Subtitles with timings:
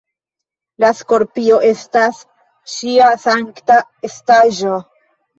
[0.83, 2.21] La skorpio estas
[2.75, 3.77] ŝia sankta
[4.09, 4.73] estaĵo.